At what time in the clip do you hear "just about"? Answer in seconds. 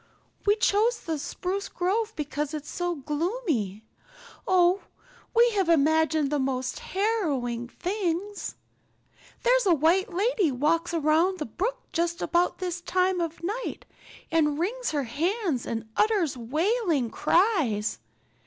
11.93-12.57